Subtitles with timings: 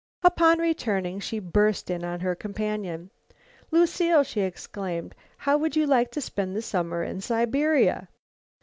[0.23, 3.11] Upon returning she burst in on her companion.
[3.69, 8.09] "Lucile," she exclaimed, "how would you like to spend the summer in Siberia?"